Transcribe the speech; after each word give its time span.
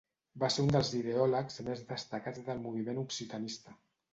Va 0.43 0.47
ser 0.53 0.63
un 0.67 0.71
dels 0.75 0.93
ideòlegs 0.99 1.61
més 1.67 1.85
destacats 1.91 2.43
del 2.49 2.65
moviment 2.65 3.03
occitanista. 3.07 3.79